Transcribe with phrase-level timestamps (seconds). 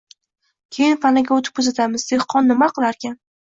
[0.77, 3.19] Keyin panaga oʻtib kuzatamiz, dehqon nima qilarkan